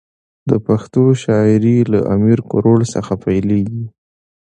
د 0.49 0.51
پښتو 0.67 1.03
شاعري 1.23 1.77
له 1.91 1.99
امیر 2.13 2.39
ګروړ 2.51 2.79
څخه 2.93 3.13
پیلېږي. 3.25 3.85